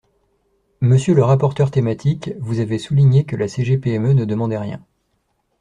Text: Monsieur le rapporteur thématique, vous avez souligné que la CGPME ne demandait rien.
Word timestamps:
Monsieur 0.79 1.13
le 1.13 1.23
rapporteur 1.23 1.69
thématique, 1.69 2.31
vous 2.39 2.59
avez 2.59 2.79
souligné 2.79 3.23
que 3.23 3.35
la 3.35 3.47
CGPME 3.47 4.13
ne 4.13 4.25
demandait 4.25 4.57
rien. 4.57 4.83